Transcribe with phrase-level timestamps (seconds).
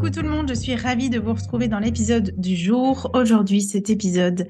[0.00, 3.10] Coucou tout le monde, je suis ravie de vous retrouver dans l'épisode du jour.
[3.12, 4.48] Aujourd'hui, cet épisode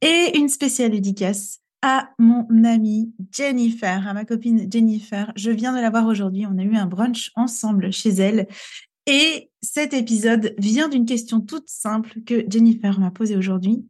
[0.00, 5.30] est une spéciale dédicace à mon amie Jennifer, à ma copine Jennifer.
[5.36, 8.46] Je viens de la voir aujourd'hui, on a eu un brunch ensemble chez elle.
[9.06, 13.84] Et cet épisode vient d'une question toute simple que Jennifer m'a posée aujourd'hui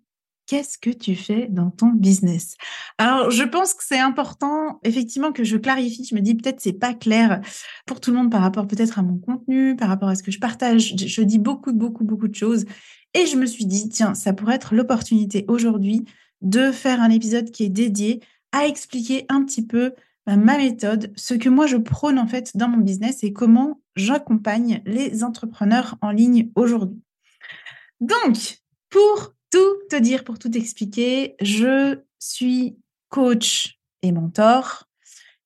[0.46, 2.56] qu'est-ce que tu fais dans ton business?
[2.98, 6.04] Alors, je pense que c'est important, effectivement, que je clarifie.
[6.04, 7.40] Je me dis peut-être c'est pas clair
[7.86, 10.30] pour tout le monde par rapport peut-être à mon contenu, par rapport à ce que
[10.30, 10.94] je partage.
[10.96, 12.64] Je dis beaucoup, beaucoup, beaucoup de choses.
[13.14, 16.04] Et je me suis dit, tiens, ça pourrait être l'opportunité aujourd'hui
[16.42, 18.20] de faire un épisode qui est dédié
[18.52, 19.94] à expliquer un petit peu
[20.26, 23.80] bah, ma méthode, ce que moi je prône en fait dans mon business et comment
[23.94, 27.00] j'accompagne les entrepreneurs en ligne aujourd'hui.
[28.00, 28.58] Donc,
[28.90, 31.34] pour tout te dire, pour tout expliquer.
[31.40, 32.76] Je suis
[33.08, 34.84] coach et mentor.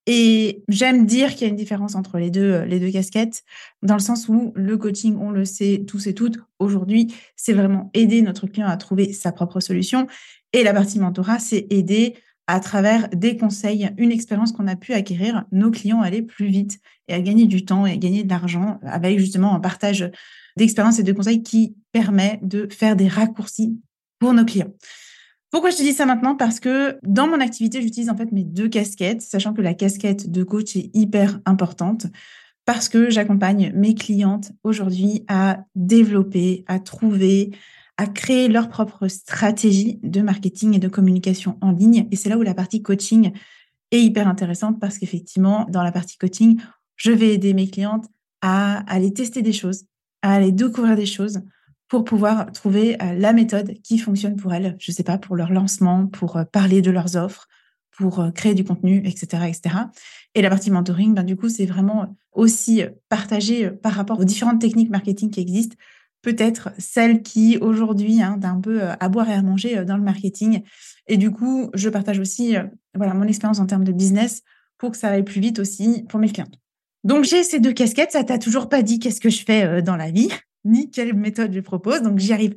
[0.06, 3.44] Et j'aime dire qu'il y a une différence entre les deux, euh, les deux casquettes,
[3.82, 7.90] dans le sens où le coaching, on le sait tous et toutes, aujourd'hui, c'est vraiment
[7.94, 10.08] aider notre client à trouver sa propre solution.
[10.52, 12.16] Et la partie mentorat, c'est aider
[12.48, 16.48] à travers des conseils, une expérience qu'on a pu acquérir, nos clients à aller plus
[16.48, 20.10] vite et à gagner du temps et gagner de l'argent avec justement un partage
[20.56, 23.78] d'expériences et de conseils qui permet de faire des raccourcis
[24.20, 24.72] pour nos clients.
[25.50, 26.36] Pourquoi je te dis ça maintenant?
[26.36, 30.30] Parce que dans mon activité, j'utilise en fait mes deux casquettes, sachant que la casquette
[30.30, 32.06] de coach est hyper importante
[32.64, 37.50] parce que j'accompagne mes clientes aujourd'hui à développer, à trouver,
[37.96, 42.06] à créer leur propre stratégie de marketing et de communication en ligne.
[42.12, 43.32] Et c'est là où la partie coaching
[43.90, 46.60] est hyper intéressante parce qu'effectivement, dans la partie coaching,
[46.94, 48.06] je vais aider mes clientes
[48.40, 49.84] à aller tester des choses,
[50.22, 51.40] à aller découvrir des choses,
[51.90, 55.34] pour pouvoir trouver euh, la méthode qui fonctionne pour elles, je ne sais pas, pour
[55.34, 57.48] leur lancement, pour euh, parler de leurs offres,
[57.90, 59.48] pour euh, créer du contenu, etc.
[59.48, 59.74] etc.
[60.36, 64.60] Et la partie mentoring, ben, du coup, c'est vraiment aussi partager par rapport aux différentes
[64.60, 65.74] techniques marketing qui existent,
[66.22, 70.62] peut-être celles qui aujourd'hui hein, d'un peu à boire et à manger dans le marketing.
[71.08, 72.54] Et du coup, je partage aussi
[72.94, 74.42] voilà mon expérience en termes de business
[74.78, 76.46] pour que ça aille plus vite aussi pour mes clients.
[77.02, 79.96] Donc j'ai ces deux casquettes, ça t'a toujours pas dit qu'est-ce que je fais dans
[79.96, 80.30] la vie
[80.64, 82.02] ni quelle méthode je propose.
[82.02, 82.54] Donc, j'y arrive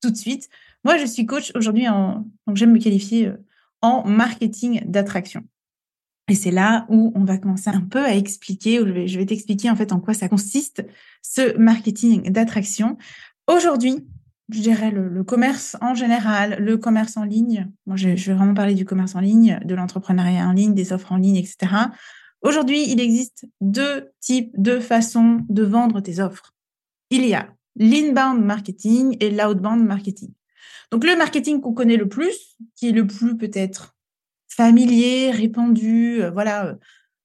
[0.00, 0.48] tout de suite.
[0.84, 3.36] Moi, je suis coach aujourd'hui en, donc j'aime me qualifier euh,
[3.80, 5.44] en marketing d'attraction.
[6.28, 9.70] Et c'est là où on va commencer un peu à expliquer, où je vais, t'expliquer
[9.70, 10.84] en fait en quoi ça consiste,
[11.22, 12.96] ce marketing d'attraction.
[13.46, 14.06] Aujourd'hui,
[14.50, 17.70] je dirais le, commerce en général, le commerce en ligne.
[17.86, 20.94] Moi, je, je vais vraiment parler du commerce en ligne, de l'entrepreneuriat en ligne, des
[20.94, 21.72] offres en ligne, etc.
[22.40, 26.53] Aujourd'hui, il existe deux types, deux façons de vendre tes offres
[27.14, 30.32] il y a l'inbound marketing et l'outbound marketing.
[30.90, 33.96] Donc le marketing qu'on connaît le plus, qui est le plus peut-être
[34.48, 36.74] familier, répandu, euh, voilà, euh,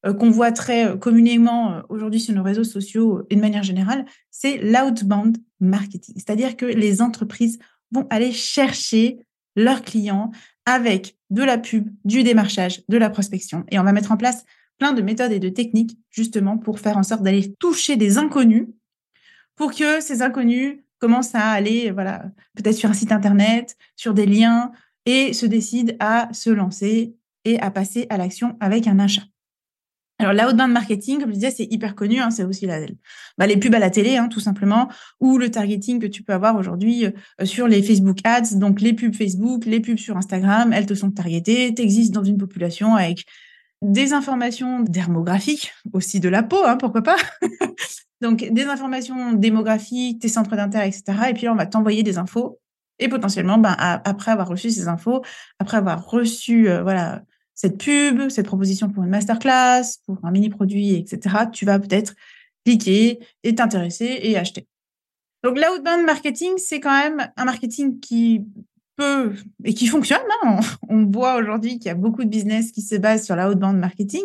[0.05, 4.57] euh, qu'on voit très communément aujourd'hui sur nos réseaux sociaux et de manière générale, c'est
[4.57, 6.15] l'outbound marketing.
[6.17, 7.59] C'est-à-dire que les entreprises
[7.91, 9.19] vont aller chercher
[9.55, 10.31] leurs clients
[10.65, 13.65] avec de la pub, du démarchage, de la prospection.
[13.69, 14.45] Et on va mettre en place
[14.77, 18.67] plein de méthodes et de techniques justement pour faire en sorte d'aller toucher des inconnus
[19.59, 22.23] pour que ces inconnus commencent à aller, voilà,
[22.55, 24.71] peut-être sur un site internet, sur des liens,
[25.05, 29.23] et se décident à se lancer et à passer à l'action avec un achat.
[30.17, 32.19] Alors, l'outbound marketing, comme je disais, c'est hyper connu.
[32.19, 32.79] Hein, c'est aussi la,
[33.37, 34.89] bah, les pubs à la télé, hein, tout simplement,
[35.19, 38.55] ou le targeting que tu peux avoir aujourd'hui euh, sur les Facebook Ads.
[38.55, 41.73] Donc, les pubs Facebook, les pubs sur Instagram, elles te sont targetées.
[41.75, 43.25] Tu existes dans une population avec
[43.81, 47.17] des informations dermographiques, aussi de la peau, hein, pourquoi pas,
[48.21, 51.03] Donc, des informations démographiques, tes centres d'intérêt, etc.
[51.29, 52.59] Et puis, on va t'envoyer des infos.
[52.99, 55.23] Et potentiellement, ben, après avoir reçu ces infos,
[55.57, 57.23] après avoir reçu euh, voilà
[57.55, 62.13] cette pub, cette proposition pour une masterclass, pour un mini-produit, etc., tu vas peut-être
[62.65, 64.67] cliquer et t'intéresser et acheter.
[65.43, 68.45] Donc, l'outbound marketing, c'est quand même un marketing qui
[68.95, 69.33] peut
[69.63, 70.19] et qui fonctionne.
[70.43, 70.59] Hein.
[70.89, 74.23] On, voit aujourd'hui qu'il y a beaucoup de business qui se basent sur bande marketing.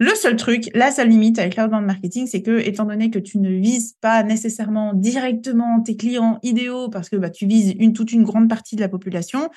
[0.00, 3.38] Le seul truc, la seule limite avec bande marketing, c'est que, étant donné que tu
[3.38, 8.12] ne vises pas nécessairement directement tes clients idéaux parce que bah, tu vises une, toute
[8.12, 9.48] une grande partie de la population,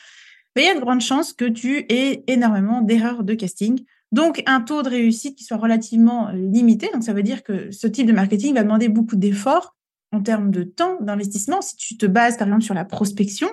[0.55, 3.83] bah, il y a de grandes chances que tu aies énormément d'erreurs de casting.
[4.11, 6.89] Donc, un taux de réussite qui soit relativement euh, limité.
[6.91, 9.75] Donc, ça veut dire que ce type de marketing va demander beaucoup d'efforts
[10.11, 11.61] en termes de temps d'investissement.
[11.61, 13.47] Si tu te bases, par exemple, sur la prospection,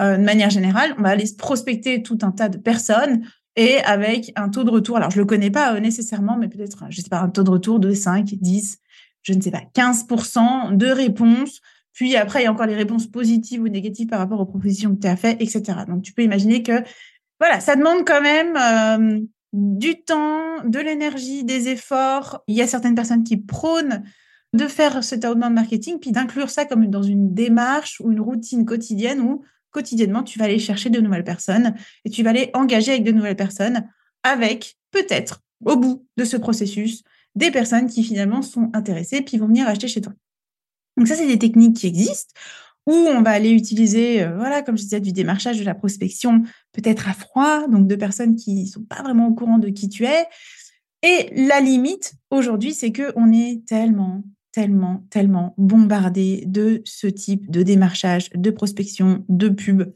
[0.00, 3.24] euh, de manière générale, on va aller prospecter tout un tas de personnes
[3.56, 4.96] et avec un taux de retour.
[4.96, 7.50] Alors, je le connais pas euh, nécessairement, mais peut-être, je sais pas, un taux de
[7.50, 8.78] retour de 5, 10,
[9.22, 11.60] je ne sais pas, 15% de réponses.
[11.92, 14.94] Puis après, il y a encore les réponses positives ou négatives par rapport aux propositions
[14.94, 15.62] que tu as faites, etc.
[15.88, 16.82] Donc, tu peux imaginer que,
[17.38, 19.20] voilà, ça demande quand même euh,
[19.52, 22.42] du temps, de l'énergie, des efforts.
[22.48, 24.02] Il y a certaines personnes qui prônent
[24.52, 28.64] de faire cet outbound marketing, puis d'inclure ça comme dans une démarche ou une routine
[28.64, 29.42] quotidienne où
[29.74, 31.74] quotidiennement, tu vas aller chercher de nouvelles personnes
[32.04, 33.86] et tu vas aller engager avec de nouvelles personnes
[34.22, 37.02] avec peut-être au bout de ce processus
[37.34, 40.12] des personnes qui finalement sont intéressées puis vont venir acheter chez toi.
[40.96, 42.32] Donc ça, c'est des techniques qui existent
[42.86, 46.42] où on va aller utiliser, euh, voilà, comme je disais, du démarchage, de la prospection,
[46.72, 49.88] peut-être à froid, donc de personnes qui ne sont pas vraiment au courant de qui
[49.88, 50.26] tu es.
[51.02, 54.22] Et la limite aujourd'hui, c'est que on est tellement,
[54.54, 59.92] tellement, tellement bombardé de ce type de démarchage, de prospection, de pub,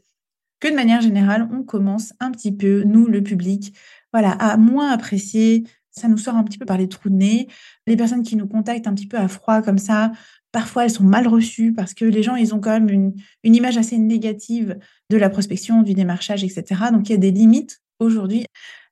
[0.59, 3.73] que de manière générale, on commence un petit peu, nous, le public,
[4.11, 5.63] voilà, à moins apprécier.
[5.91, 7.47] Ça nous sort un petit peu par les trous de nez.
[7.87, 10.11] Les personnes qui nous contactent un petit peu à froid comme ça,
[10.51, 13.15] parfois elles sont mal reçues parce que les gens, ils ont quand même une,
[13.45, 14.77] image assez négative
[15.09, 16.63] de la prospection, du démarchage, etc.
[16.91, 18.45] Donc il y a des limites aujourd'hui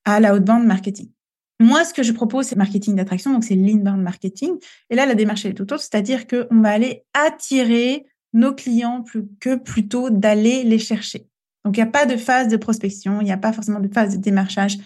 [0.06, 1.10] à la haute bande marketing.
[1.59, 4.54] Moi, ce que je propose, c'est marketing d'attraction, donc c'est l'inbound marketing.
[4.89, 9.24] Et là, la démarche est tout autre, c'est-à-dire qu'on va aller attirer nos clients plus
[9.39, 11.27] que plutôt d'aller les chercher.
[11.65, 13.88] Donc, il n'y a pas de phase de prospection, il n'y a pas forcément de
[13.92, 14.77] phase de démarchage.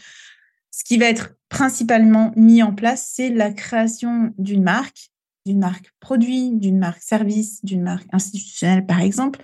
[0.71, 5.11] Ce qui va être principalement mis en place, c'est la création d'une marque,
[5.45, 9.41] d'une marque produit, d'une marque service, d'une marque institutionnelle, par exemple,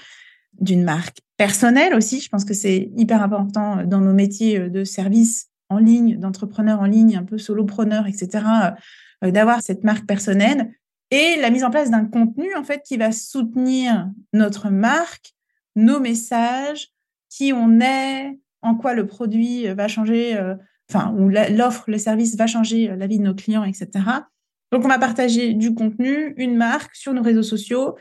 [0.60, 2.22] d'une marque personnelle aussi.
[2.22, 6.86] Je pense que c'est hyper important dans nos métiers de service en ligne, d'entrepreneurs en
[6.86, 8.46] ligne, un peu solopreneurs, etc.,
[9.24, 10.72] euh, d'avoir cette marque personnelle
[11.12, 15.34] et la mise en place d'un contenu en fait qui va soutenir notre marque,
[15.76, 16.90] nos messages,
[17.30, 20.56] qui on est, en quoi le produit va changer, euh,
[20.92, 23.90] enfin ou l'offre, le service va changer la vie de nos clients, etc.
[24.72, 27.96] Donc on va partager du contenu, une marque sur nos réseaux sociaux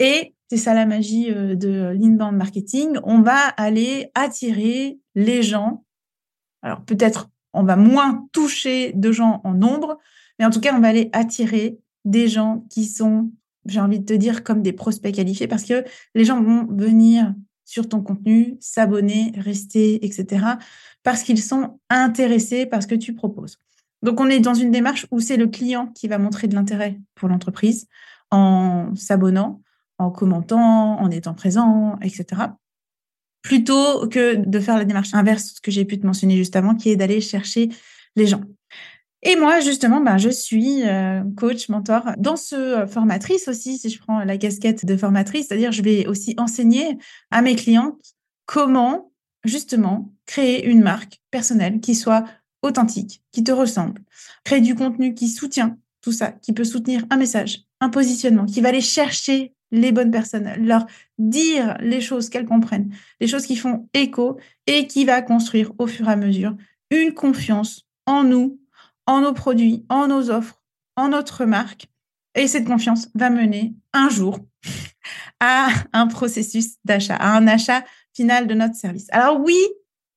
[0.00, 2.98] et c'est ça la magie euh, de l'inbound marketing.
[3.04, 5.83] On va aller attirer les gens
[6.64, 9.98] alors peut-être on va moins toucher de gens en nombre,
[10.38, 13.30] mais en tout cas, on va aller attirer des gens qui sont,
[13.66, 15.84] j'ai envie de te dire, comme des prospects qualifiés, parce que
[16.16, 17.32] les gens vont venir
[17.64, 20.44] sur ton contenu, s'abonner, rester, etc.,
[21.04, 23.58] parce qu'ils sont intéressés par ce que tu proposes.
[24.02, 27.00] Donc, on est dans une démarche où c'est le client qui va montrer de l'intérêt
[27.14, 27.86] pour l'entreprise
[28.30, 29.62] en s'abonnant,
[29.98, 32.48] en commentant, en étant présent, etc
[33.44, 36.74] plutôt que de faire la démarche inverse, ce que j'ai pu te mentionner juste avant,
[36.74, 37.68] qui est d'aller chercher
[38.16, 38.40] les gens.
[39.22, 43.90] Et moi, justement, ben, je suis euh, coach, mentor, dans ce euh, formatrice aussi, si
[43.90, 46.98] je prends la casquette de formatrice, c'est-à-dire je vais aussi enseigner
[47.30, 48.14] à mes clientes
[48.46, 49.12] comment,
[49.44, 52.24] justement, créer une marque personnelle qui soit
[52.62, 54.02] authentique, qui te ressemble,
[54.44, 58.60] créer du contenu qui soutient tout ça, qui peut soutenir un message, un positionnement, qui
[58.60, 60.86] va aller chercher les bonnes personnes, leur
[61.18, 65.86] dire les choses qu'elles comprennent, les choses qui font écho et qui va construire au
[65.86, 66.56] fur et à mesure
[66.90, 68.60] une confiance en nous,
[69.06, 70.62] en nos produits, en nos offres,
[70.96, 71.88] en notre marque.
[72.36, 74.38] Et cette confiance va mener un jour
[75.40, 79.08] à un processus d'achat, à un achat final de notre service.
[79.10, 79.58] Alors oui,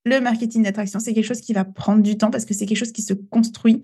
[0.08, 2.78] le marketing d'attraction, c'est quelque chose qui va prendre du temps parce que c'est quelque
[2.78, 3.84] chose qui se construit.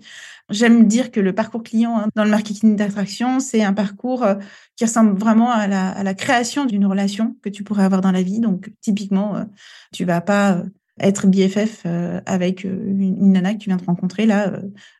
[0.50, 4.34] J'aime dire que le parcours client hein, dans le marketing d'attraction, c'est un parcours euh,
[4.76, 8.40] qui ressemble vraiment à la, création d'une relation que tu pourrais avoir dans la vie.
[8.40, 9.44] Donc, typiquement, euh,
[9.92, 10.64] tu vas pas euh,
[11.00, 11.86] être BFF
[12.24, 14.52] avec une, nana que tu viens de rencontrer là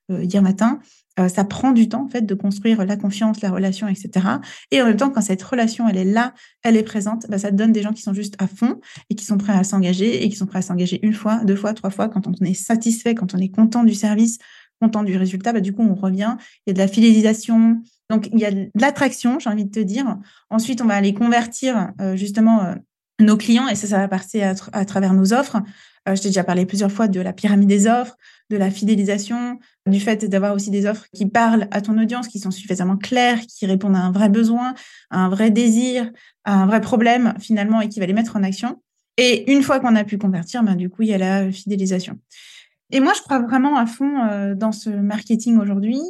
[0.09, 0.81] hier matin.
[1.28, 4.26] Ça prend du temps en fait de construire la confiance, la relation, etc.
[4.71, 7.52] Et en même temps, quand cette relation elle est là, elle est présente, bah, ça
[7.52, 8.80] donne des gens qui sont juste à fond
[9.11, 11.56] et qui sont prêts à s'engager et qui sont prêts à s'engager une fois, deux
[11.56, 12.09] fois, trois fois.
[12.09, 14.38] Quand on est satisfait, quand on est content du service,
[14.80, 16.37] content du résultat, bah, du coup on revient.
[16.66, 17.80] Il y a de la fidélisation,
[18.11, 20.18] donc, il y a de l'attraction, j'ai envie de te dire.
[20.50, 22.75] Ensuite, on va aller convertir euh, justement euh,
[23.21, 25.56] nos clients et ça, ça va passer à, travers nos offres.
[26.09, 28.16] Euh, je t'ai déjà parlé plusieurs fois de la pyramide des offres,
[28.50, 32.38] de la fidélisation, du fait d'avoir aussi des offres qui parlent à ton audience, qui
[32.38, 34.74] sont suffisamment claires, qui répondent à un vrai besoin,
[35.10, 36.10] à un vrai désir,
[36.44, 38.80] à un vrai problème finalement et qui va les mettre en action.
[39.16, 42.18] Et une fois qu'on a pu convertir, ben, du coup, il y a la fidélisation.
[42.90, 46.00] Et moi, je crois vraiment à fond euh, dans ce marketing aujourd'hui,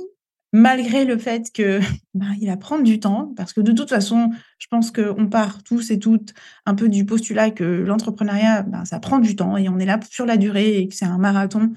[0.52, 1.80] malgré le fait que
[2.14, 5.62] ben, il va prendre du temps, parce que de toute façon, je pense qu'on part
[5.62, 6.32] tous et toutes
[6.66, 10.00] un peu du postulat que l'entrepreneuriat, ben, ça prend du temps et on est là
[10.08, 11.72] sur la durée et que c'est un marathon,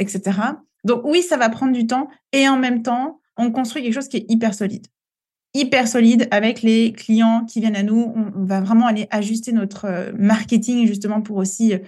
[0.00, 0.38] etc.
[0.84, 4.08] Donc oui, ça va prendre du temps et en même temps, on construit quelque chose
[4.08, 4.86] qui est hyper solide
[5.54, 8.12] hyper solide avec les clients qui viennent à nous.
[8.14, 11.78] On, va vraiment aller ajuster notre euh, marketing justement pour aussi, euh,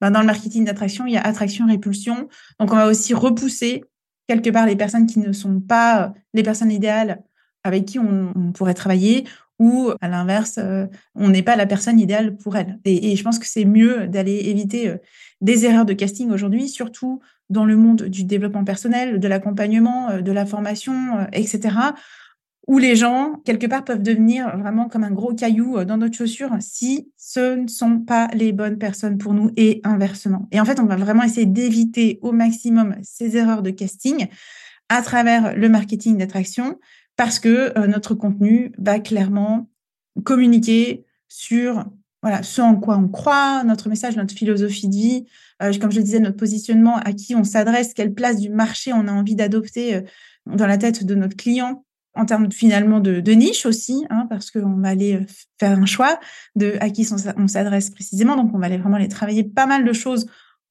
[0.00, 2.28] ben, dans le marketing d'attraction, il y a attraction, répulsion.
[2.58, 3.84] Donc, on va aussi repousser
[4.28, 7.22] quelque part les personnes qui ne sont pas euh, les personnes idéales
[7.64, 9.26] avec qui on, pourrait travailler
[9.58, 10.58] ou à l'inverse,
[11.14, 12.78] on n'est pas la personne idéale pour elles.
[12.86, 14.94] Et, et je pense que c'est mieux d'aller éviter
[15.42, 20.32] des erreurs de casting aujourd'hui, surtout dans le monde du développement personnel, de l'accompagnement, de
[20.32, 21.92] la formation, etc
[22.70, 26.16] où les gens, quelque part, peuvent devenir vraiment comme un gros caillou euh, dans notre
[26.16, 30.48] chaussure si ce ne sont pas les bonnes personnes pour nous et inversement.
[30.52, 34.28] Et en fait, on va vraiment essayer d'éviter au maximum ces erreurs de casting
[34.88, 36.78] à travers le marketing d'attraction
[37.16, 39.68] parce que euh, notre contenu va clairement
[40.22, 41.86] communiquer sur
[42.22, 45.26] voilà, ce en quoi on croit, notre message, notre philosophie de vie,
[45.62, 48.92] euh, comme je le disais, notre positionnement, à qui on s'adresse, quelle place du marché
[48.92, 50.02] on a envie d'adopter
[50.46, 51.84] dans la tête de notre client
[52.14, 55.26] en termes finalement de, niche aussi, hein, parce qu'on va aller euh,
[55.58, 56.18] faire un choix
[56.56, 58.36] de à qui on s'adresse précisément.
[58.36, 60.26] Donc, on va aller vraiment aller travailler pas mal de choses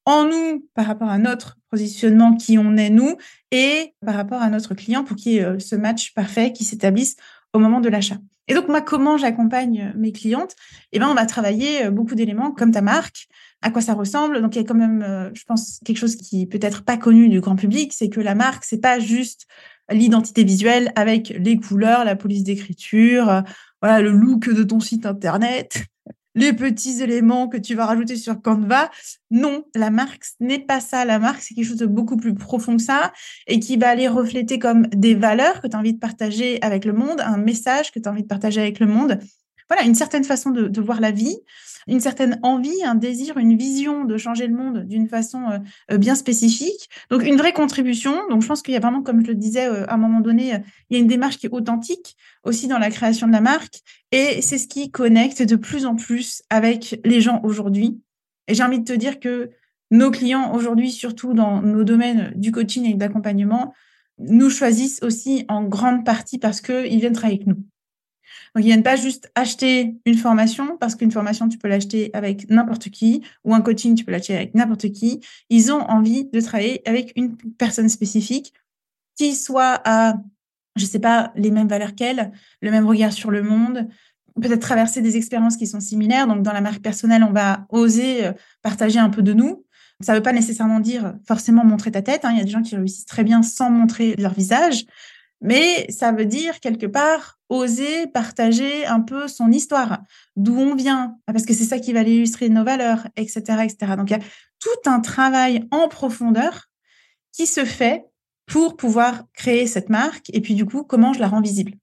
[0.05, 3.15] en nous par rapport à notre positionnement, qui on est nous,
[3.51, 6.63] et par rapport à notre client pour qu'il y ait euh, ce match parfait qui
[6.63, 7.15] s'établisse
[7.53, 8.17] au moment de l'achat.
[8.49, 10.55] Et donc, moi, comment j'accompagne euh, mes clientes?
[10.91, 13.27] Eh ben, on va travailler beaucoup d'éléments comme ta marque,
[13.61, 14.41] à quoi ça ressemble.
[14.41, 17.29] Donc, il y a quand même, je pense, quelque chose qui peut être pas connu
[17.29, 19.47] du grand public, c'est que la marque, c'est pas juste
[19.91, 23.41] l'identité visuelle avec les couleurs, la police d'écriture, euh,
[23.81, 25.83] voilà, le look de ton site internet,
[26.39, 28.89] les petits éléments que tu vas rajouter sur Canva.
[29.29, 31.05] Non, la marque, n'est pas ça.
[31.05, 33.11] La marque, c'est quelque chose de beaucoup plus profond que ça
[33.47, 36.85] et qui va aller refléter comme des valeurs que tu as envie de partager avec
[36.85, 39.19] le monde, un message que tu as envie de partager avec le monde.
[39.69, 41.37] Voilà, une certaine façon de, voir la vie
[41.87, 45.57] une certaine envie, un désir, une vision de changer le monde d'une façon euh,
[45.91, 46.89] euh, bien spécifique.
[47.09, 48.13] Donc une vraie contribution.
[48.29, 50.19] Donc je pense qu'il y a vraiment, comme je le disais euh, à un moment
[50.19, 53.41] donné, il y a une démarche qui est authentique aussi dans la création de la
[53.41, 53.81] marque.
[54.11, 58.01] Et c'est ce qui connecte de plus en plus avec les gens aujourd'hui.
[58.47, 59.49] Et j'ai envie de te dire que
[59.91, 63.73] nos clients aujourd'hui, surtout dans nos domaines du coaching et de l'accompagnement,
[64.19, 67.63] nous choisissent aussi en grande partie parce qu'ils viennent travailler avec nous.
[68.55, 72.49] Donc, ils viennent pas juste acheter une formation, parce qu'une formation, tu peux l'acheter avec
[72.49, 75.21] n'importe qui, ou un coaching, tu peux l'acheter avec n'importe qui.
[75.49, 78.53] Ils ont envie de travailler avec une personne spécifique
[79.17, 80.15] qui soit à,
[80.75, 82.31] je sais pas, les mêmes valeurs qu'elle,
[82.61, 83.87] le même regard sur le monde,
[84.41, 86.27] peut-être traverser des expériences qui sont similaires.
[86.27, 89.65] Donc, dans la marque personnelle, on va oser euh, partager un peu de nous.
[90.01, 92.23] Ça ne veut pas nécessairement dire forcément montrer ta tête.
[92.23, 92.31] Hein.
[92.31, 94.85] Il y a des gens qui réussissent très bien sans montrer leur visage.
[95.41, 99.99] Mais ça veut dire quelque part oser partager un peu son histoire,
[100.35, 103.93] d'où on vient, parce que c'est ça qui va illustrer nos valeurs, etc., etc.
[103.97, 104.23] Donc il y a
[104.59, 106.65] tout un travail en profondeur
[107.31, 108.05] qui se fait
[108.45, 110.29] pour pouvoir créer cette marque.
[110.33, 111.73] Et puis du coup, comment je la rends visible,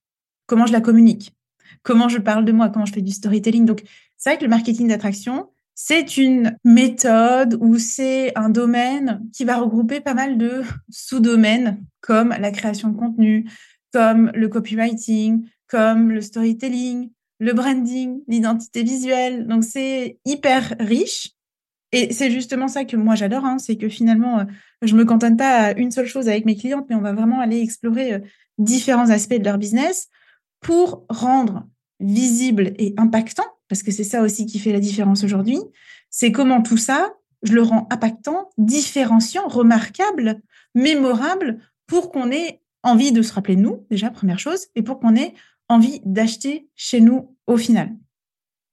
[0.47, 1.35] comment je la communique,
[1.83, 3.65] comment je parle de moi, comment je fais du storytelling?
[3.65, 3.83] Donc
[4.17, 9.59] c'est vrai que le marketing d'attraction, c'est une méthode ou c'est un domaine qui va
[9.59, 13.49] regrouper pas mal de sous-domaines comme la création de contenu,
[13.93, 19.47] comme le copywriting, comme le storytelling, le branding, l'identité visuelle.
[19.47, 21.33] Donc c'est hyper riche.
[21.93, 24.45] Et c'est justement ça que moi j'adore, hein, c'est que finalement, euh,
[24.81, 27.41] je me cantonne pas à une seule chose avec mes clientes, mais on va vraiment
[27.41, 28.19] aller explorer euh,
[28.57, 30.09] différents aspects de leur business
[30.61, 31.67] pour rendre
[32.01, 35.59] visible et impactant parce que c'est ça aussi qui fait la différence aujourd'hui,
[36.11, 40.41] c'est comment tout ça, je le rends impactant, différenciant, remarquable,
[40.75, 44.99] mémorable, pour qu'on ait envie de se rappeler de nous, déjà, première chose, et pour
[44.99, 45.35] qu'on ait
[45.69, 47.95] envie d'acheter chez nous au final.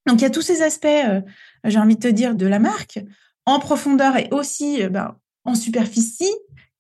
[0.07, 1.21] Donc, il y a tous ces aspects, euh,
[1.63, 3.00] j'ai envie de te dire, de la marque,
[3.45, 6.33] en profondeur et aussi euh, ben, en superficie,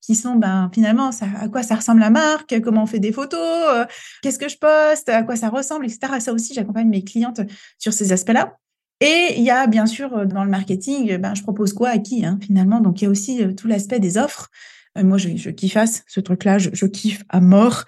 [0.03, 3.39] qui sont ben, finalement à quoi ça ressemble la marque, comment on fait des photos,
[3.39, 3.85] euh,
[4.21, 6.19] qu'est-ce que je poste, à quoi ça ressemble, etc.
[6.19, 7.39] Ça aussi, j'accompagne mes clientes
[7.79, 8.57] sur ces aspects-là.
[8.99, 11.97] Et il y a bien sûr euh, dans le marketing, ben, je propose quoi à
[11.99, 12.81] qui hein, finalement.
[12.81, 14.49] Donc il y a aussi euh, tout l'aspect des offres.
[14.97, 17.85] moi, je, je kiffe ce truc-là, je, je, kiffe à mort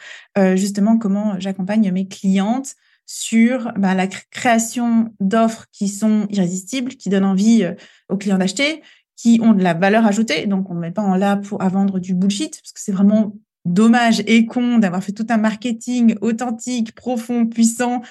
[0.55, 7.25] justement comment j'accompagne mes clientes sur ben, la création d'offres qui sont irrésistibles, qui donnent
[7.25, 7.63] envie
[8.09, 8.81] aux clients d'acheter,
[9.15, 10.45] qui ont de la valeur ajoutée.
[10.47, 12.91] Donc, on ne met pas en là pour à vendre du bullshit, parce que c'est
[12.91, 13.33] vraiment
[13.65, 18.01] dommage et con d'avoir fait tout un marketing authentique, profond, puissant,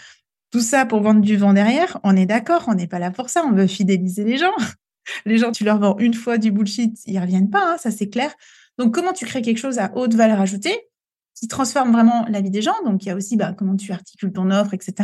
[0.51, 1.99] tout ça pour vendre du vent derrière.
[2.05, 3.45] On est d'accord, on n'est pas là pour ça.
[3.45, 4.55] On veut fidéliser les gens.
[5.27, 8.09] Les gens, tu leur vends une fois du bullshit, ils reviennent pas, hein, ça c'est
[8.09, 8.33] clair.
[8.79, 10.89] Donc, comment tu crées quelque chose à haute valeur ajoutée
[11.35, 12.75] qui transforme vraiment la vie des gens?
[12.87, 14.95] Donc, il y a aussi bah, comment tu articules ton offre, etc.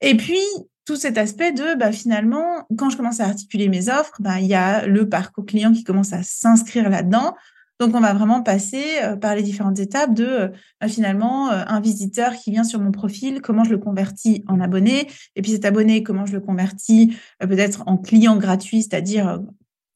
[0.00, 0.40] Et puis,
[0.84, 4.46] tout cet aspect de, bah, finalement, quand je commence à articuler mes offres, bah, il
[4.46, 7.34] y a le parcours client qui commence à s'inscrire là-dedans.
[7.80, 10.48] Donc, on va vraiment passer euh, par les différentes étapes de euh,
[10.80, 14.60] bah, finalement euh, un visiteur qui vient sur mon profil, comment je le convertis en
[14.60, 19.40] abonné, et puis cet abonné, comment je le convertis peut-être en client gratuit, c'est-à-dire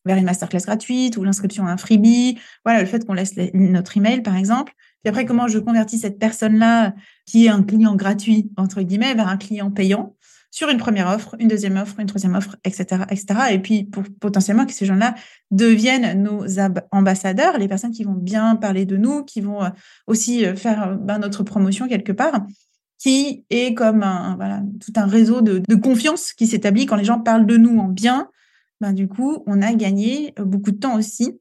[0.04, 3.96] vers une masterclass gratuite ou l'inscription à un freebie, voilà, le fait qu'on laisse notre
[3.96, 4.72] email par exemple.
[5.02, 6.94] Puis après, comment je convertis cette personne-là
[7.26, 10.16] qui est un client gratuit, entre guillemets, vers un client payant
[10.50, 13.26] sur une première offre, une deuxième offre, une troisième offre, etc., etc.
[13.52, 15.14] Et puis, pour potentiellement que ces gens-là
[15.50, 16.44] deviennent nos
[16.90, 19.68] ambassadeurs, les personnes qui vont bien parler de nous, qui vont euh,
[20.06, 22.46] aussi euh, faire euh, ben, notre promotion quelque part,
[22.98, 24.04] qui est comme
[24.84, 28.28] tout un réseau de, confiance qui s'établit quand les gens parlent de nous en bien.
[28.80, 31.38] Ben, du coup, on a gagné beaucoup de temps aussi.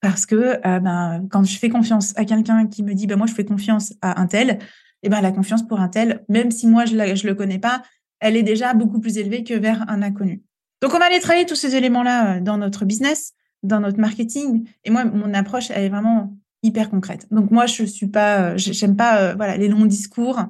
[0.00, 3.34] Parce que ben, quand je fais confiance à quelqu'un qui me dit ben, moi je
[3.34, 4.60] fais confiance à un tel,
[5.02, 7.82] et ben la confiance pour un tel, même si moi je ne le connais pas,
[8.20, 10.42] elle est déjà beaucoup plus élevée que vers un inconnu.
[10.80, 14.68] Donc, on va aller travailler tous ces éléments-là euh, dans notre business, dans notre marketing.
[14.84, 17.26] Et moi, mon approche, elle est vraiment hyper concrète.
[17.30, 20.40] Donc, moi, je suis pas, euh, j'aime pas, euh, voilà, les longs discours.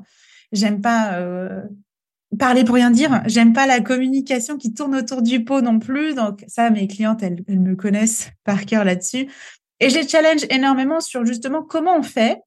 [0.52, 1.20] J'aime pas
[2.38, 3.22] parler pour rien dire.
[3.26, 6.14] J'aime pas la communication qui tourne autour du pot non plus.
[6.14, 9.28] Donc, ça, mes clientes, elles, elles me connaissent par cœur là-dessus.
[9.80, 12.40] Et je les challenge énormément sur justement comment on fait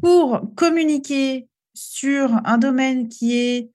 [0.00, 3.70] pour communiquer sur un domaine qui est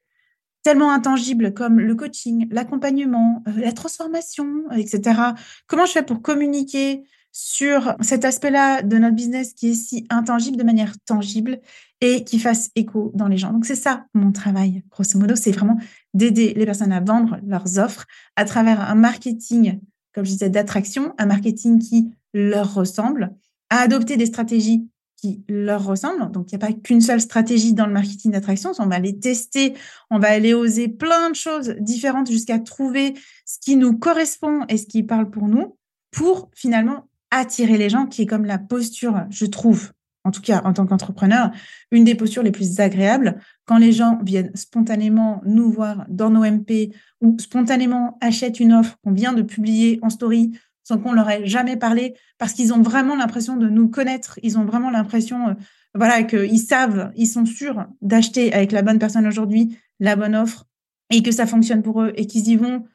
[0.69, 5.19] tellement intangibles comme le coaching, l'accompagnement, euh, la transformation, etc.
[5.65, 10.57] Comment je fais pour communiquer sur cet aspect-là de notre business qui est si intangible
[10.57, 11.59] de manière tangible
[12.01, 13.51] et qui fasse écho dans les gens?
[13.51, 15.79] Donc c'est ça mon travail, grosso modo, c'est vraiment
[16.13, 19.79] d'aider les personnes à vendre leurs offres à travers un marketing,
[20.13, 23.33] comme je disais, d'attraction, un marketing qui leur ressemble,
[23.71, 24.87] à adopter des stratégies
[25.19, 26.31] qui leur ressemblent.
[26.31, 28.71] Donc, il n'y a pas qu'une seule stratégie dans le marketing d'attraction.
[28.79, 29.73] On va les tester,
[30.09, 33.13] on va aller oser plein de choses différentes jusqu'à trouver
[33.45, 35.77] ce qui nous correspond et ce qui parle pour nous
[36.11, 39.91] pour finalement attirer les gens, qui est comme la posture, je trouve,
[40.23, 41.51] en tout cas en tant qu'entrepreneur,
[41.91, 46.43] une des postures les plus agréables quand les gens viennent spontanément nous voir dans nos
[46.43, 50.51] MP ou spontanément achètent une offre qu'on vient de publier en story
[50.89, 54.57] sans qu'on leur ait jamais parlé, parce qu'ils ont vraiment l'impression de nous connaître, ils
[54.57, 55.53] ont vraiment l'impression, euh,
[55.93, 60.65] voilà, qu'ils savent, ils sont sûrs d'acheter avec la bonne personne aujourd'hui la bonne offre
[61.11, 62.85] et que ça fonctionne pour eux et qu'ils y vont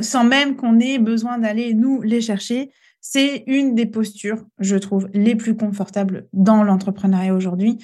[0.00, 2.70] sans même qu'on ait besoin d'aller nous les chercher.
[3.00, 7.78] C'est une des postures, je trouve, les plus confortables dans l'entrepreneuriat aujourd'hui.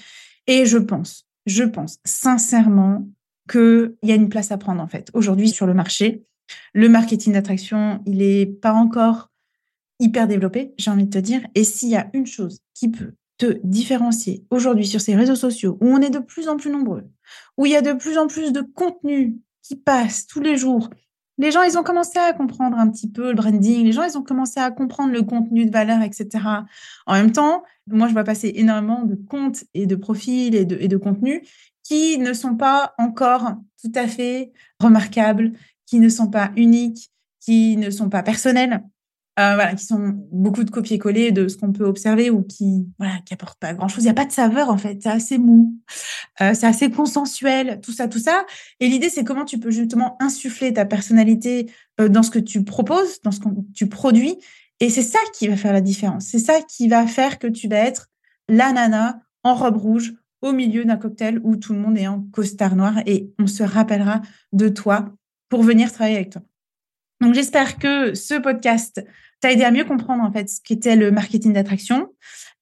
[0.46, 3.06] Et je pense, je pense sincèrement
[3.50, 6.24] qu'il y a une place à prendre en fait aujourd'hui sur le marché.
[6.72, 9.30] Le marketing d'attraction, il n'est pas encore
[10.00, 11.42] hyper développé, j'ai envie de te dire.
[11.54, 15.78] Et s'il y a une chose qui peut te différencier aujourd'hui sur ces réseaux sociaux
[15.80, 17.04] où on est de plus en plus nombreux,
[17.56, 20.90] où il y a de plus en plus de contenu qui passe tous les jours,
[21.40, 24.18] les gens, ils ont commencé à comprendre un petit peu le branding, les gens, ils
[24.18, 26.44] ont commencé à comprendre le contenu de valeur, etc.
[27.06, 30.76] En même temps, moi, je vois passer énormément de comptes et de profils et de,
[30.80, 31.42] et de contenus
[31.84, 35.52] qui ne sont pas encore tout à fait remarquables,
[35.86, 38.82] qui ne sont pas uniques, qui ne sont pas personnels.
[39.38, 43.18] Euh, voilà, qui sont beaucoup de copier-coller de ce qu'on peut observer ou qui voilà,
[43.24, 44.02] qui pas grand-chose.
[44.02, 45.78] Il n'y a pas de saveur en fait, c'est assez mou,
[46.40, 48.44] euh, c'est assez consensuel, tout ça, tout ça.
[48.80, 51.70] Et l'idée, c'est comment tu peux justement insuffler ta personnalité
[52.00, 54.38] euh, dans ce que tu proposes, dans ce que tu produis.
[54.80, 56.24] Et c'est ça qui va faire la différence.
[56.24, 58.08] C'est ça qui va faire que tu vas être
[58.48, 62.22] la nana en robe rouge au milieu d'un cocktail où tout le monde est en
[62.32, 64.20] costard noir et on se rappellera
[64.52, 65.14] de toi
[65.48, 66.42] pour venir travailler avec toi.
[67.20, 69.04] Donc j'espère que ce podcast
[69.40, 72.08] t'a aidé à mieux comprendre en fait ce qu'était le marketing d'attraction.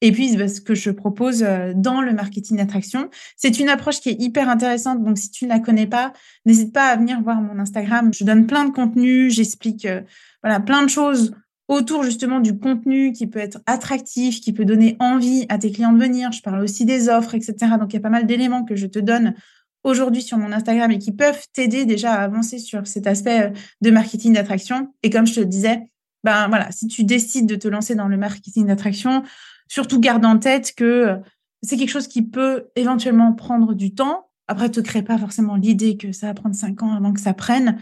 [0.03, 4.01] Et puis, bah, ce que je propose euh, dans le marketing d'attraction, c'est une approche
[4.01, 5.03] qui est hyper intéressante.
[5.03, 6.13] Donc, si tu ne la connais pas,
[6.45, 8.13] n'hésite pas à venir voir mon Instagram.
[8.13, 10.03] Je donne plein de contenu, j'explique euh,
[10.43, 11.35] voilà plein de choses
[11.69, 15.93] autour justement du contenu qui peut être attractif, qui peut donner envie à tes clients
[15.93, 16.31] de venir.
[16.31, 17.55] Je parle aussi des offres, etc.
[17.81, 19.35] Donc, il y a pas mal d'éléments que je te donne
[19.83, 23.51] aujourd'hui sur mon Instagram et qui peuvent t'aider déjà à avancer sur cet aspect euh,
[23.81, 24.93] de marketing d'attraction.
[25.03, 25.89] Et comme je te le disais,
[26.27, 29.23] ben si tu décides de te lancer dans le marketing d'attraction,
[29.69, 31.17] surtout garde en tête que euh,
[31.63, 34.29] c'est quelque chose qui peut éventuellement prendre du temps.
[34.49, 37.35] Après, te crée pas forcément l'idée que ça va prendre cinq ans avant que ça
[37.35, 37.79] prenne.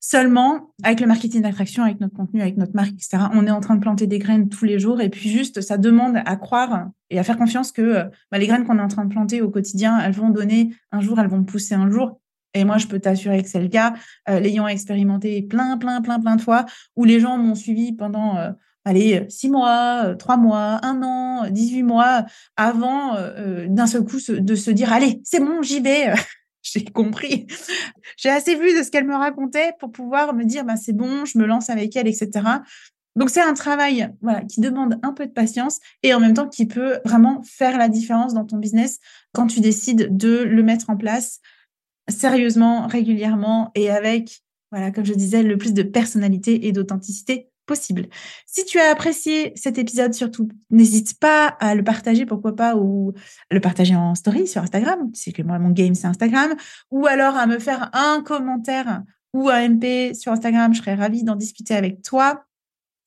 [0.00, 3.60] Seulement, avec le marketing d'attraction, avec notre contenu, avec notre marque, etc., on est en
[3.60, 5.00] train de planter des graines tous les jours.
[5.00, 8.66] Et puis juste, ça demande à croire et à faire confiance que bah, les graines
[8.66, 11.44] qu'on est en train de planter au quotidien, elles vont donner un jour, elles vont
[11.44, 12.20] pousser un jour.
[12.54, 13.94] Et moi, je peux t'assurer que c'est le cas,
[14.28, 18.36] euh, l'ayant expérimenté plein, plein, plein, plein de fois, où les gens m'ont suivi pendant,
[18.36, 18.50] euh,
[18.84, 22.24] allez, six mois, trois mois, un an, 18 mois,
[22.56, 23.16] avant
[23.66, 26.12] d'un seul coup de se dire, allez, c'est bon, j'y vais.
[26.64, 27.46] j'ai compris.
[28.16, 31.24] J'ai assez vu de ce qu'elle me racontait pour pouvoir me dire, bah, c'est bon,
[31.24, 32.30] je me lance avec elle, etc.
[33.16, 36.48] Donc c'est un travail voilà, qui demande un peu de patience et en même temps
[36.48, 38.98] qui peut vraiment faire la différence dans ton business
[39.32, 41.40] quand tu décides de le mettre en place
[42.08, 48.08] sérieusement, régulièrement et avec, voilà, comme je disais, le plus de personnalité et d'authenticité possible.
[48.46, 53.12] Si tu as apprécié cet épisode, surtout, n'hésite pas à le partager, pourquoi pas, ou
[53.50, 55.10] le partager en story sur Instagram.
[55.14, 56.54] Sais que moi, mon game, c'est Instagram.
[56.90, 60.74] Ou alors à me faire un commentaire ou un MP sur Instagram.
[60.74, 62.44] Je serais ravie d'en discuter avec toi.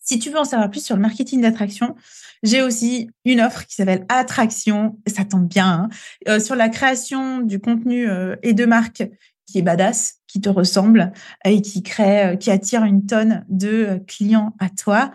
[0.08, 1.96] Si tu veux en savoir plus sur le marketing d'attraction,
[2.42, 5.90] j'ai aussi une offre qui s'appelle Attraction, ça tombe bien, hein,
[6.30, 9.04] euh, sur la création du contenu euh, et de marque
[9.46, 11.12] qui est badass, qui te ressemble
[11.44, 15.12] et qui crée, euh, qui attire une tonne de clients à toi.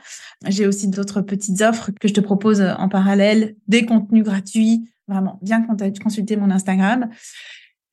[0.46, 4.90] J'ai aussi d'autres petites offres que je te propose en parallèle, des contenus gratuits.
[5.08, 5.66] Vraiment, viens
[6.02, 7.08] consulter mon Instagram.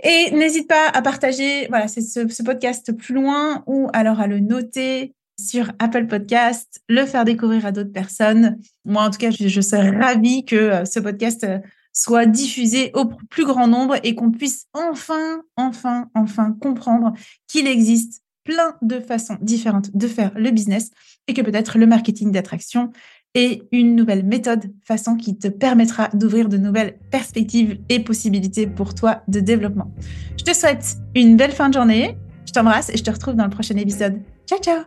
[0.04, 5.14] Et n'hésite pas à partager voilà, ce podcast plus loin ou alors à le noter,
[5.48, 8.58] sur Apple Podcast, le faire découvrir à d'autres personnes.
[8.86, 11.60] Moi, en tout cas, je, serais ravie que euh, ce podcast euh,
[11.94, 17.14] soit diffusé au plus grand nombre et qu'on puisse enfin, enfin, enfin comprendre
[17.48, 20.92] qu'il existe plein de façons différentes de faire le business
[21.28, 22.92] et que peut-être le marketing d'attraction
[23.36, 28.96] est une nouvelle méthode, façon qui te permettra d'ouvrir de nouvelles perspectives et possibilités pour
[28.96, 29.94] toi de développement.
[30.38, 32.18] Je te souhaite une belle fin de journée.
[32.48, 34.20] Je t'embrasse et je te retrouve dans le prochain épisode.
[34.50, 34.84] Ciao, ciao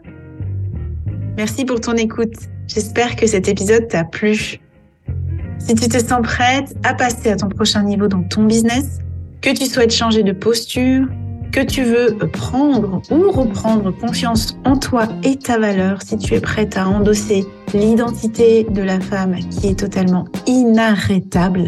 [1.36, 2.34] Merci pour ton écoute.
[2.66, 4.58] J'espère que cet épisode t'a plu.
[5.60, 8.98] Si tu te sens prête à passer à ton prochain niveau dans ton business,
[9.40, 11.06] que tu souhaites changer de posture,
[11.52, 16.40] que tu veux prendre ou reprendre confiance en toi et ta valeur, si tu es
[16.40, 21.66] prête à endosser l'identité de la femme qui est totalement inarrêtable,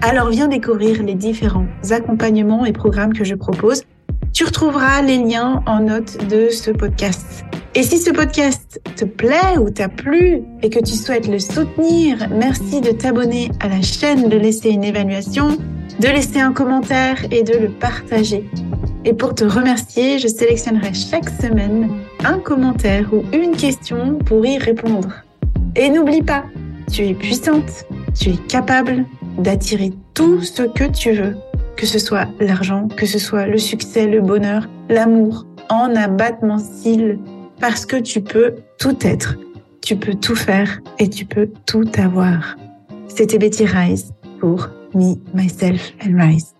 [0.00, 3.82] alors viens découvrir les différents accompagnements et programmes que je propose.
[4.34, 7.44] Tu retrouveras les liens en note de ce podcast.
[7.76, 12.28] Et si ce podcast te plaît ou t'a plu et que tu souhaites le soutenir,
[12.32, 15.56] merci de t'abonner à la chaîne, de laisser une évaluation,
[16.00, 18.50] de laisser un commentaire et de le partager.
[19.04, 21.90] Et pour te remercier, je sélectionnerai chaque semaine
[22.24, 25.12] un commentaire ou une question pour y répondre.
[25.76, 26.42] Et n'oublie pas,
[26.90, 27.86] tu es puissante,
[28.18, 29.04] tu es capable
[29.38, 31.36] d'attirer tout ce que tu veux,
[31.76, 37.18] que ce soit l'argent, que ce soit le succès, le bonheur, l'amour, en abattement cils
[37.60, 39.36] parce que tu peux tout être,
[39.82, 42.56] tu peux tout faire et tu peux tout avoir.
[43.08, 46.53] C'était Betty Rise pour Me, Myself and Rise.